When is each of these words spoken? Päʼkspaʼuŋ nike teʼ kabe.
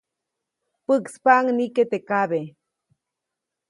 Päʼkspaʼuŋ 0.85 1.45
nike 1.57 1.83
teʼ 1.91 2.03
kabe. 2.07 2.39